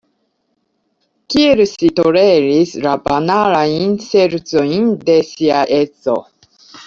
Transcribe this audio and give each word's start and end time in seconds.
Kiel 1.33 1.61
ŝi 1.71 1.89
toleris 1.99 2.71
la 2.87 2.93
banalajn 3.09 3.93
ŝercojn 4.07 4.89
de 5.11 5.19
sia 5.35 5.61
edzo? 5.81 6.17